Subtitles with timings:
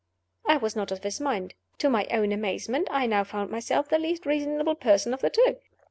[0.47, 1.53] I was not of his mind.
[1.77, 5.57] To my own amazement, I now found myself the least reasonable person of the two!